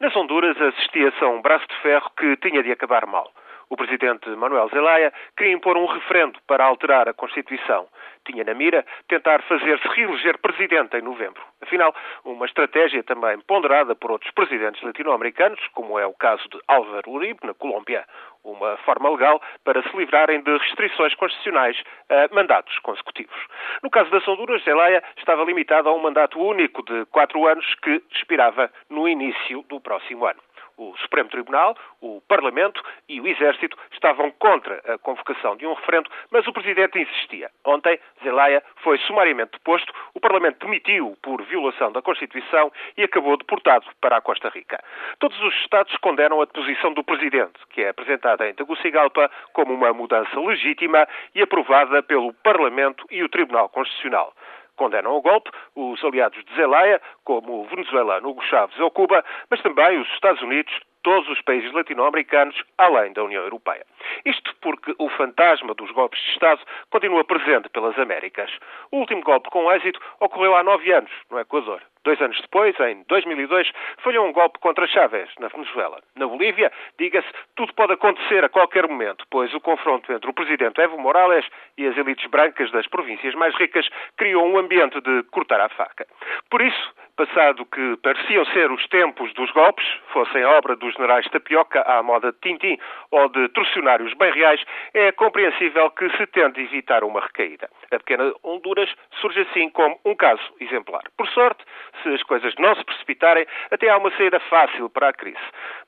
[0.00, 3.30] Nas Honduras assistia-se a um braço de ferro que tinha de acabar mal.
[3.68, 7.86] O presidente Manuel Zelaya queria impor um referendo para alterar a Constituição.
[8.24, 11.42] Tinha na mira tentar fazer-se reeleger presidente em novembro.
[11.60, 11.94] Afinal,
[12.24, 17.40] uma estratégia também ponderada por outros presidentes latino-americanos, como é o caso de Álvaro Uribe,
[17.44, 18.06] na Colômbia.
[18.42, 21.76] Uma forma legal para se livrarem de restrições constitucionais
[22.08, 23.36] a mandatos consecutivos.
[23.82, 28.02] No caso das Honduras, Zelaya estava limitado a um mandato único de quatro anos que
[28.10, 30.40] expirava no início do próximo ano.
[30.80, 36.10] O Supremo Tribunal, o Parlamento e o Exército estavam contra a convocação de um referendo,
[36.30, 37.50] mas o Presidente insistia.
[37.66, 43.84] Ontem, Zelaya foi sumariamente deposto, o Parlamento demitiu por violação da Constituição e acabou deportado
[44.00, 44.82] para a Costa Rica.
[45.18, 49.92] Todos os Estados condenam a deposição do Presidente, que é apresentada em Tegucigalpa como uma
[49.92, 54.32] mudança legítima e aprovada pelo Parlamento e o Tribunal Constitucional
[54.80, 59.60] condenam o golpe, os aliados de Zelaya, como o venezuelano Hugo Chávez ou Cuba, mas
[59.60, 60.72] também os Estados Unidos,
[61.02, 63.84] todos os países latino-americanos, além da União Europeia.
[64.24, 68.50] Isto porque o fantasma dos golpes de Estado continua presente pelas Américas.
[68.90, 71.82] O último golpe com êxito ocorreu há nove anos, no Equador.
[72.04, 76.00] Dois anos depois, em 2002, falhou um golpe contra Chávez, na Venezuela.
[76.16, 80.80] Na Bolívia, diga-se, tudo pode acontecer a qualquer momento, pois o confronto entre o presidente
[80.80, 85.60] Evo Morales e as elites brancas das províncias mais ricas criou um ambiente de cortar
[85.60, 86.06] a faca.
[86.48, 91.82] Por isso, passado que pareciam ser os tempos dos golpes, fossem obra dos generais Tapioca
[91.82, 92.78] à moda de Tintim
[93.10, 94.62] ou de torcionários bem reais,
[94.94, 97.68] é compreensível que se tente evitar uma recaída.
[97.92, 98.88] A pequena Honduras
[99.20, 101.02] surge assim como um caso exemplar.
[101.14, 101.62] Por sorte,
[102.02, 105.38] se as coisas não se precipitarem, até há uma saída fácil para a crise.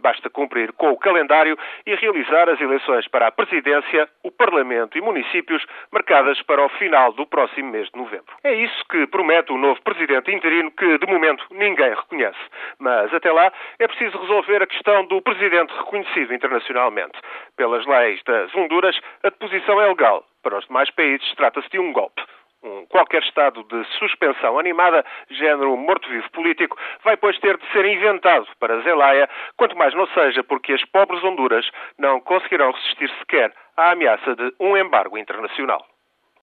[0.00, 5.00] Basta cumprir com o calendário e realizar as eleições para a presidência, o Parlamento e
[5.00, 8.34] municípios marcadas para o final do próximo mês de novembro.
[8.44, 12.38] É isso que promete o novo presidente interino que, de momento, ninguém reconhece.
[12.78, 17.18] Mas até lá é preciso resolver a questão do presidente reconhecido internacionalmente.
[17.56, 20.24] Pelas leis das Honduras, a deposição é legal.
[20.42, 22.22] Para os demais países, trata-se de um golpe.
[22.64, 28.46] Um, qualquer estado de suspensão animada, género morto-vivo político, vai pois ter de ser inventado
[28.60, 31.68] para Zelaya, quanto mais não seja porque as pobres Honduras
[31.98, 35.91] não conseguirão resistir sequer à ameaça de um embargo internacional.